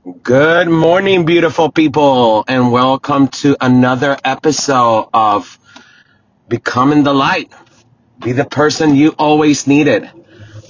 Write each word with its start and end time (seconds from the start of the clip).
Good 0.00 0.66
morning, 0.66 1.26
beautiful 1.26 1.70
people, 1.70 2.42
and 2.48 2.72
welcome 2.72 3.28
to 3.44 3.54
another 3.60 4.16
episode 4.24 5.10
of 5.12 5.58
Becoming 6.48 7.02
the 7.02 7.12
Light. 7.12 7.52
Be 8.18 8.32
the 8.32 8.46
person 8.46 8.96
you 8.96 9.10
always 9.18 9.66
needed. 9.66 10.10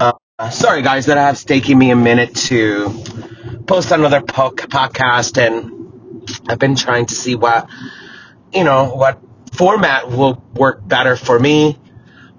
Uh, 0.01 0.15
sorry, 0.51 0.83
guys, 0.83 1.07
that 1.07 1.31
it's 1.31 1.45
taking 1.45 1.79
me 1.79 1.93
a 1.93 1.97
minute 1.97 2.35
to 2.51 2.89
post 3.69 3.93
another 3.93 4.21
po- 4.21 4.51
podcast, 4.51 5.39
and 5.39 6.43
I've 6.49 6.59
been 6.59 6.75
trying 6.75 7.07
to 7.07 7.15
see 7.15 7.37
what 7.37 7.71
you 8.53 8.65
know 8.65 8.87
what 8.97 9.21
format 9.53 10.11
will 10.11 10.43
work 10.55 10.81
better 10.85 11.15
for 11.15 11.39
me. 11.39 11.79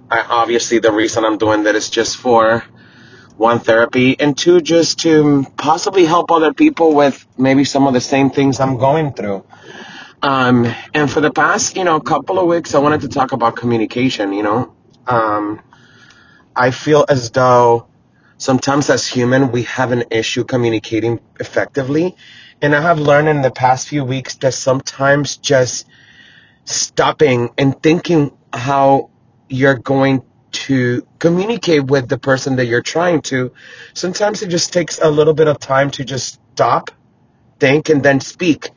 I, 0.09 0.23
obviously, 0.23 0.79
the 0.79 0.91
reason 0.91 1.23
I'm 1.23 1.37
doing 1.37 1.63
that 1.63 1.75
is 1.75 1.89
just 1.89 2.17
for 2.17 2.65
one 3.37 3.59
therapy 3.59 4.19
and 4.19 4.37
two 4.37 4.61
just 4.61 4.99
to 4.99 5.45
possibly 5.57 6.05
help 6.05 6.31
other 6.31 6.53
people 6.53 6.93
with 6.93 7.25
maybe 7.37 7.63
some 7.63 7.87
of 7.87 7.93
the 7.93 8.01
same 8.01 8.29
things 8.29 8.59
I'm 8.59 8.77
going 8.77 9.13
through. 9.13 9.45
Um, 10.21 10.71
and 10.93 11.09
for 11.09 11.21
the 11.21 11.31
past, 11.31 11.75
you 11.75 11.83
know, 11.83 11.99
couple 11.99 12.39
of 12.39 12.47
weeks, 12.47 12.75
I 12.75 12.79
wanted 12.79 13.01
to 13.01 13.07
talk 13.07 13.31
about 13.31 13.55
communication. 13.55 14.33
You 14.33 14.43
know, 14.43 14.75
um, 15.07 15.61
I 16.55 16.71
feel 16.71 17.05
as 17.09 17.31
though 17.31 17.87
sometimes 18.37 18.89
as 18.89 19.07
human 19.07 19.51
we 19.51 19.63
have 19.63 19.91
an 19.91 20.05
issue 20.11 20.43
communicating 20.43 21.19
effectively, 21.39 22.15
and 22.61 22.75
I 22.75 22.81
have 22.81 22.99
learned 22.99 23.29
in 23.29 23.41
the 23.41 23.51
past 23.51 23.87
few 23.87 24.03
weeks 24.03 24.35
that 24.37 24.53
sometimes 24.53 25.37
just 25.37 25.87
stopping 26.65 27.49
and 27.57 27.81
thinking 27.81 28.31
how 28.53 29.09
you're 29.49 29.77
going 29.77 30.23
to 30.51 31.07
communicate 31.19 31.85
with 31.85 32.09
the 32.09 32.17
person 32.17 32.57
that 32.57 32.65
you're 32.65 32.81
trying 32.81 33.21
to, 33.21 33.51
sometimes 33.93 34.41
it 34.41 34.49
just 34.49 34.73
takes 34.73 34.99
a 34.99 35.09
little 35.09 35.33
bit 35.33 35.47
of 35.47 35.59
time 35.59 35.91
to 35.91 36.03
just 36.03 36.39
stop, 36.53 36.91
think, 37.59 37.89
and 37.89 38.03
then 38.03 38.19
speak. 38.19 38.69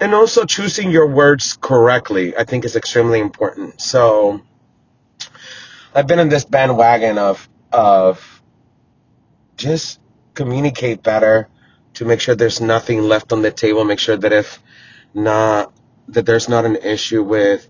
And 0.00 0.14
also 0.14 0.44
choosing 0.44 0.90
your 0.90 1.06
words 1.06 1.56
correctly 1.60 2.36
i 2.36 2.44
think 2.44 2.64
is 2.64 2.74
extremely 2.74 3.20
important. 3.20 3.80
So 3.80 4.42
i've 5.94 6.06
been 6.06 6.18
in 6.18 6.28
this 6.28 6.44
bandwagon 6.44 7.18
of 7.18 7.48
of 7.72 8.42
just 9.56 10.00
communicate 10.34 11.02
better 11.02 11.48
to 11.94 12.04
make 12.04 12.20
sure 12.20 12.34
there's 12.34 12.60
nothing 12.60 13.02
left 13.02 13.32
on 13.32 13.42
the 13.42 13.50
table. 13.50 13.84
Make 13.84 13.98
sure 13.98 14.16
that 14.16 14.32
if 14.32 14.58
not 15.14 15.72
that 16.08 16.26
there's 16.26 16.48
not 16.48 16.64
an 16.64 16.76
issue 16.76 17.22
with 17.22 17.68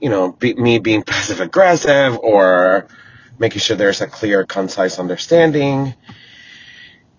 you 0.00 0.08
know 0.08 0.32
be, 0.32 0.54
me 0.54 0.78
being 0.78 1.02
passive 1.28 1.40
aggressive 1.40 2.18
or 2.18 2.88
making 3.38 3.60
sure 3.60 3.76
there's 3.76 4.00
a 4.02 4.06
clear 4.08 4.44
concise 4.46 4.98
understanding 4.98 5.94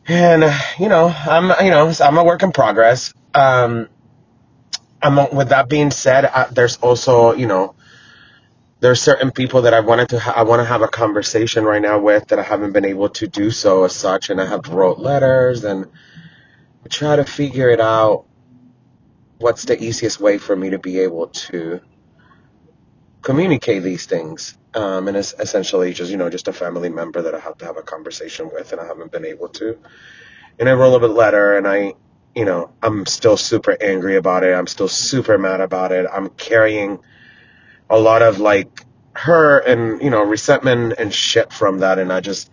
and 0.08 0.44
you 0.80 0.90
know 0.90 1.08
i'm 1.08 1.66
you 1.66 1.72
know 1.72 1.92
i'm 2.02 2.18
a 2.18 2.24
work 2.24 2.44
in 2.44 2.52
progress 2.52 3.14
um 3.36 3.90
I'm, 5.04 5.36
with 5.36 5.50
that 5.50 5.70
being 5.70 5.92
said, 5.92 6.26
I, 6.26 6.48
there's 6.52 6.78
also, 6.78 7.34
you 7.34 7.48
know, 7.48 7.68
There 8.80 8.92
are 8.92 8.96
certain 8.96 9.32
people 9.32 9.64
that 9.64 9.74
I 9.74 9.80
wanted 9.82 10.10
to 10.10 10.20
ha- 10.20 10.34
I 10.38 10.44
want 10.44 10.60
to 10.62 10.66
have 10.66 10.84
a 10.84 10.88
conversation 10.88 11.66
right 11.66 11.82
now 11.82 12.00
with 12.00 12.28
that 12.28 12.40
I 12.40 12.44
haven't 12.44 12.74
been 12.74 12.86
able 12.86 13.10
to 13.10 13.28
do 13.28 13.52
so 13.52 13.86
as 13.86 13.96
such, 13.96 14.30
and 14.30 14.40
I 14.40 14.46
have 14.46 14.70
wrote 14.70 15.00
letters 15.00 15.64
and 15.64 15.88
I 16.86 16.90
try 16.90 17.16
to 17.18 17.26
figure 17.26 17.70
it 17.70 17.82
out. 17.82 18.26
What's 19.40 19.66
the 19.66 19.82
easiest 19.82 20.20
way 20.20 20.38
for 20.40 20.56
me 20.56 20.72
to 20.72 20.80
be 20.80 21.00
able 21.00 21.28
to 21.28 21.82
communicate 23.26 23.84
these 23.84 24.06
things? 24.06 24.58
Um, 24.74 25.10
and 25.10 25.18
it's 25.18 25.34
essentially 25.40 25.94
just 25.94 26.12
you 26.12 26.18
know 26.18 26.30
just 26.30 26.48
a 26.48 26.54
family 26.54 26.90
member 26.90 27.24
that 27.24 27.36
I 27.36 27.40
have 27.40 27.58
to 27.60 27.66
have 27.66 27.78
a 27.78 27.82
conversation 27.82 28.50
with, 28.54 28.72
and 28.72 28.80
I 28.80 28.86
haven't 28.86 29.12
been 29.12 29.26
able 29.26 29.50
to. 29.50 29.78
And 30.60 30.70
I 30.70 30.74
wrote 30.74 31.04
a 31.04 31.08
letter, 31.08 31.58
and 31.58 31.68
I, 31.68 31.96
you 32.36 32.46
know, 32.46 32.72
I'm 32.82 33.06
still 33.06 33.38
super 33.38 33.76
angry 33.82 34.16
about 34.16 34.46
it. 34.46 34.54
I'm 34.54 34.68
still 34.68 34.88
super 34.88 35.38
mad 35.38 35.60
about 35.62 35.92
it. 35.92 36.06
I'm 36.12 36.30
carrying 36.30 37.00
a 37.90 38.00
lot 38.00 38.22
of 38.22 38.40
like 38.40 38.86
her 39.16 39.60
and 39.60 40.02
you 40.02 40.10
know 40.10 40.24
resentment 40.24 40.94
and 40.98 41.14
shit 41.14 41.54
from 41.54 41.80
that 41.80 42.00
and 42.00 42.12
i 42.12 42.20
just 42.20 42.50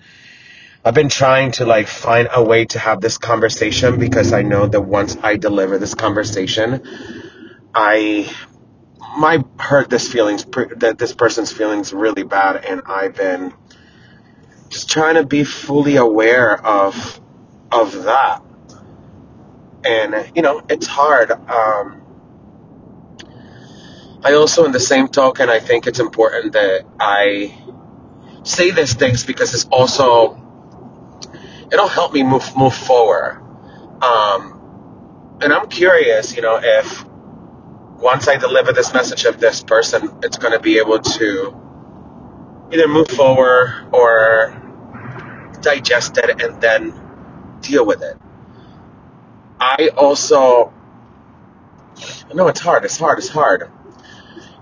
i've 0.84 0.94
been 0.94 1.08
trying 1.08 1.50
to 1.50 1.64
like 1.66 1.88
find 1.88 2.28
a 2.32 2.42
way 2.42 2.64
to 2.64 2.78
have 2.78 3.00
this 3.00 3.18
conversation 3.18 3.98
because 3.98 4.32
i 4.32 4.42
know 4.42 4.66
that 4.66 4.80
once 4.80 5.16
i 5.22 5.36
deliver 5.36 5.78
this 5.78 5.94
conversation 5.94 6.82
i 7.74 8.32
might 9.16 9.44
hurt 9.58 9.90
this 9.90 10.10
feelings 10.10 10.44
that 10.76 10.96
this 10.98 11.12
person's 11.14 11.52
feelings 11.52 11.92
really 11.92 12.22
bad 12.22 12.64
and 12.64 12.82
i've 12.86 13.16
been 13.16 13.52
just 14.68 14.90
trying 14.90 15.16
to 15.16 15.24
be 15.24 15.44
fully 15.44 15.96
aware 15.96 16.64
of 16.64 17.20
of 17.70 18.04
that 18.04 18.42
and 19.84 20.32
you 20.34 20.42
know 20.42 20.62
it's 20.68 20.86
hard 20.86 21.30
um 21.30 22.02
i 24.24 24.32
also 24.34 24.64
in 24.64 24.72
the 24.72 24.80
same 24.80 25.08
token 25.08 25.48
i 25.50 25.58
think 25.58 25.86
it's 25.86 26.00
important 26.00 26.52
that 26.52 26.84
i 27.00 27.56
say 28.44 28.70
these 28.70 28.94
things 28.94 29.24
because 29.24 29.54
it's 29.54 29.66
also 29.66 30.38
it'll 31.72 31.88
help 31.88 32.12
me 32.12 32.22
move 32.22 32.56
move 32.56 32.74
forward. 32.74 33.40
Um, 34.02 35.38
and 35.40 35.52
I'm 35.52 35.68
curious, 35.68 36.36
you 36.36 36.42
know, 36.42 36.60
if 36.62 37.04
once 38.02 38.26
I 38.26 38.36
deliver 38.36 38.72
this 38.72 38.92
message 38.92 39.24
of 39.26 39.38
this 39.38 39.62
person, 39.62 40.18
it's 40.24 40.36
going 40.36 40.52
to 40.52 40.58
be 40.58 40.78
able 40.78 40.98
to 40.98 41.56
either 42.72 42.88
move 42.88 43.08
forward 43.08 43.88
or 43.92 44.60
digest 45.60 46.18
it 46.18 46.42
and 46.42 46.60
then 46.60 46.92
deal 47.60 47.86
with 47.86 48.02
it. 48.02 48.18
I 49.60 49.90
also, 49.96 50.74
no, 52.34 52.48
it's 52.48 52.58
hard. 52.58 52.84
It's 52.84 52.98
hard. 52.98 53.18
It's 53.18 53.28
hard. 53.28 53.70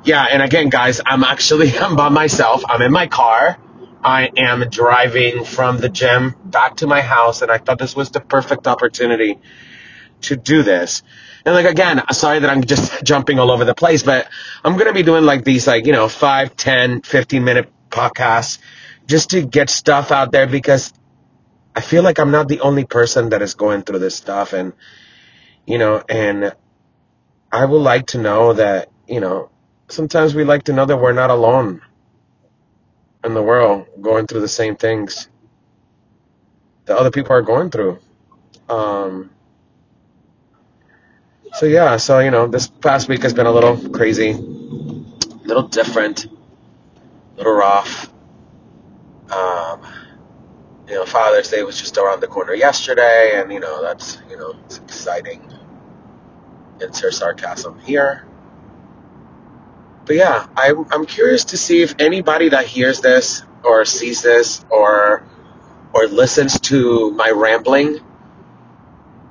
Yeah, 0.05 0.23
and 0.23 0.43
again, 0.43 0.69
guys, 0.69 1.01
I'm 1.05 1.25
actually 1.25 1.77
I'm 1.79 1.97
by 1.97 2.11
myself. 2.11 2.63
I'm 2.69 2.83
in 2.83 2.93
my 2.93 3.07
car. 3.07 3.59
I 4.03 4.31
am 4.37 4.69
driving 4.71 5.45
from 5.45 5.79
the 5.79 5.89
gym 5.89 6.35
back 6.45 6.77
to 6.77 6.87
my 6.87 7.01
house, 7.01 7.43
and 7.43 7.51
I 7.51 7.59
thought 7.59 7.79
this 7.79 7.97
was 7.97 8.11
the 8.11 8.21
perfect 8.21 8.67
opportunity 8.67 9.39
to 10.23 10.37
do 10.37 10.63
this. 10.63 11.03
And 11.45 11.55
like 11.55 11.67
again, 11.67 12.03
sorry 12.13 12.41
that 12.41 12.51
I'm 12.51 12.63
just 12.65 13.05
jumping 13.05 13.39
all 13.39 13.51
over 13.51 13.65
the 13.65 13.75
place, 13.75 14.03
but 14.03 14.29
I'm 14.65 14.77
gonna 14.77 14.93
be 14.93 15.03
doing 15.03 15.25
like 15.25 15.45
these 15.45 15.67
like, 15.67 15.87
you 15.87 15.93
know, 15.93 16.09
5, 16.09 16.57
10, 16.57 17.03
15 17.03 17.45
minute 17.45 17.73
podcasts 17.91 18.59
just 19.07 19.31
to 19.31 19.43
get 19.43 19.71
stuff 19.71 20.13
out 20.13 20.33
there 20.33 20.47
because 20.47 20.93
I 21.75 21.81
feel 21.81 22.03
like 22.03 22.19
I'm 22.19 22.31
not 22.31 22.49
the 22.49 22.61
only 22.61 22.85
person 22.85 23.31
that 23.31 23.43
is 23.43 23.55
going 23.55 23.83
through 23.83 23.99
this 24.01 24.15
stuff 24.17 24.53
and 24.53 24.73
you 25.67 25.79
know, 25.79 26.03
and 26.09 26.53
I 27.53 27.65
would 27.65 27.83
like 27.83 28.09
to 28.09 28.19
know 28.19 28.55
that, 28.55 28.91
you 29.09 29.21
know, 29.21 29.51
sometimes 29.89 30.35
we 30.35 30.45
like 30.45 30.65
to 30.65 30.73
know 30.73 30.85
that 30.85 30.97
we're 30.97 31.13
not 31.13 31.31
alone 31.31 31.83
in 33.25 33.35
the 33.35 33.43
world 33.43 33.87
going 34.01 34.27
through 34.27 34.41
the 34.41 34.49
same 34.49 34.77
things 34.77 35.29
that 36.87 36.97
other 36.97 37.11
people 37.11 37.33
are 37.33 37.43
going 37.43 37.71
through. 37.71 37.99
Um 38.69 39.31
so 41.61 41.67
yeah, 41.67 41.99
so 41.99 42.21
you 42.21 42.31
know, 42.31 42.47
this 42.47 42.69
past 42.69 43.07
week 43.07 43.23
has 43.23 43.35
been 43.35 43.45
a 43.45 43.53
little 43.53 43.77
crazy, 43.91 44.31
a 44.31 44.65
little 45.45 45.69
different 45.69 46.25
a 46.25 46.31
little 47.37 47.53
rough. 47.53 48.11
Um, 49.31 49.83
you 50.89 50.95
know, 50.95 51.05
Father's 51.05 51.51
Day 51.51 51.63
was 51.63 51.79
just 51.79 51.99
around 51.99 52.21
the 52.21 52.29
corner 52.29 52.55
yesterday, 52.55 53.33
and 53.35 53.53
you 53.53 53.61
know 53.61 53.83
that's 53.83 54.19
you 54.31 54.39
know 54.39 54.57
it's 54.65 54.79
exciting. 54.79 55.43
Insert 56.81 57.15
sarcasm 57.15 57.79
here, 57.81 58.27
but 60.07 60.17
yeah, 60.17 60.49
I'm 60.57 60.87
I'm 60.91 61.07
curious 61.07 61.45
to 61.47 61.59
see 61.59 61.83
if 61.83 61.95
anybody 61.99 62.51
that 62.51 62.67
hears 62.67 63.03
this 63.03 63.45
or 63.65 63.85
sees 63.85 64.23
this 64.23 64.65
or 64.71 65.25
or 65.93 66.07
listens 66.07 66.61
to 66.61 67.11
my 67.13 67.31
rambling, 67.31 68.01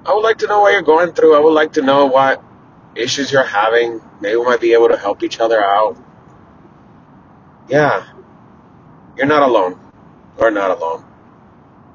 I 0.06 0.14
would 0.14 0.22
like 0.22 0.40
to 0.40 0.48
know 0.48 0.62
what 0.62 0.74
you're 0.74 0.82
going 0.82 1.14
through. 1.14 1.36
I 1.36 1.40
would 1.40 1.54
like 1.54 1.74
to 1.74 1.82
know 1.82 2.08
what 2.08 2.44
issues 2.96 3.32
you're 3.32 3.44
having. 3.44 4.02
Maybe 4.22 4.36
we 4.38 4.46
might 4.46 4.62
be 4.62 4.74
able 4.74 4.90
to 4.90 4.98
help 4.98 5.24
each 5.24 5.40
other 5.40 5.64
out. 5.64 5.98
Yeah, 7.68 8.06
you're 9.18 9.28
not 9.28 9.44
alone. 9.44 9.80
We're 10.38 10.50
not 10.50 10.72
alone. 10.72 11.06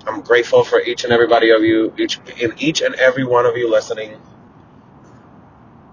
I'm 0.06 0.20
grateful 0.20 0.64
for 0.64 0.80
each 0.80 1.04
and 1.04 1.12
everybody 1.12 1.50
of 1.50 1.62
you, 1.62 1.92
each 1.98 2.20
in 2.40 2.54
each 2.58 2.82
and 2.82 2.94
every 2.96 3.24
one 3.24 3.46
of 3.46 3.56
you 3.56 3.70
listening. 3.70 4.20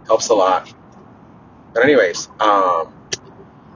Helps 0.08 0.30
a 0.30 0.34
lot. 0.34 0.72
But 1.74 1.84
anyways, 1.84 2.28
um, 2.40 2.94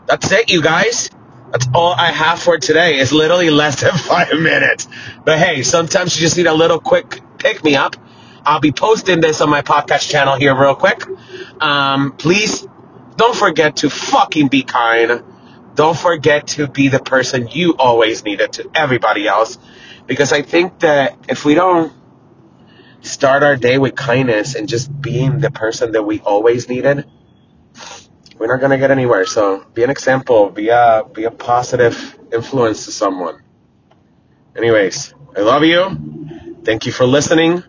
that's 0.06 0.32
it, 0.32 0.52
you 0.52 0.62
guys. 0.62 1.10
That's 1.52 1.68
all 1.74 1.94
I 1.94 2.12
have 2.12 2.42
for 2.42 2.58
today. 2.58 3.00
It's 3.00 3.12
literally 3.14 3.50
less 3.50 3.82
than 3.82 3.94
five 3.98 4.38
minutes. 4.40 4.88
But 5.24 5.40
hey, 5.40 5.64
sometimes 5.64 6.16
you 6.16 6.22
just 6.22 6.38
need 6.38 6.48
a 6.48 6.54
little 6.54 6.80
quick 6.80 7.22
pick 7.38 7.64
me 7.64 7.76
up. 7.76 7.96
I'll 8.46 8.60
be 8.60 8.72
posting 8.72 9.22
this 9.22 9.42
on 9.42 9.50
my 9.50 9.62
podcast 9.62 10.10
channel 10.10 10.36
here 10.36 10.56
real 10.56 10.76
quick. 10.76 11.04
Um, 11.60 12.12
please 12.12 12.68
don't 13.16 13.36
forget 13.36 13.78
to 13.78 13.90
fucking 13.90 14.50
be 14.50 14.64
kind. 14.64 15.24
Don't 15.74 15.98
forget 15.98 16.48
to 16.48 16.68
be 16.68 16.90
the 16.90 17.00
person 17.00 17.48
you 17.48 17.76
always 17.78 18.24
needed 18.24 18.54
to 18.54 18.70
everybody 18.76 19.28
else. 19.28 19.58
Because 20.06 20.32
I 20.32 20.44
think 20.44 20.80
that 20.80 21.18
if 21.28 21.44
we 21.44 21.56
don't 21.56 21.92
start 23.02 23.42
our 23.42 23.56
day 23.56 23.78
with 23.78 23.96
kindness 23.96 24.56
and 24.56 24.70
just 24.70 24.90
being 25.02 25.40
the 25.40 25.52
person 25.52 25.94
that 25.94 26.04
we 26.04 26.20
always 26.20 26.70
needed, 26.70 27.06
we're 28.38 28.48
not 28.48 28.62
gonna 28.62 28.78
get 28.78 28.92
anywhere. 28.92 29.26
So 29.26 29.66
be 29.74 29.84
an 29.84 29.90
example, 29.90 30.50
be 30.50 30.70
a 30.70 31.04
be 31.12 31.24
a 31.24 31.32
positive 31.32 32.18
influence 32.32 32.86
to 32.86 32.92
someone. 32.92 33.42
Anyways, 34.56 35.14
I 35.36 35.42
love 35.42 35.64
you. 35.64 36.62
Thank 36.64 36.86
you 36.86 36.92
for 36.92 37.06
listening. 37.06 37.64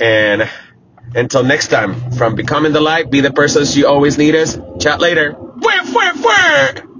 And 0.00 0.48
until 1.14 1.42
next 1.44 1.68
time, 1.68 2.12
from 2.12 2.34
becoming 2.34 2.72
the 2.72 2.80
light, 2.80 3.10
be 3.10 3.20
the 3.20 3.32
person 3.32 3.64
you 3.78 3.86
always 3.86 4.18
need 4.18 4.34
us. 4.34 4.58
Chat 4.80 5.00
later. 5.00 5.34
Fue, 5.34 5.78
fue, 5.84 6.12
fue. 6.12 6.95